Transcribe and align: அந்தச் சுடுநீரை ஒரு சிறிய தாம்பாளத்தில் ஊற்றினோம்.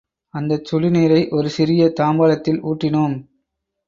அந்தச் 0.33 0.67
சுடுநீரை 0.69 1.29
ஒரு 1.29 1.49
சிறிய 1.49 1.91
தாம்பாளத்தில் 1.99 2.59
ஊற்றினோம். 2.63 3.15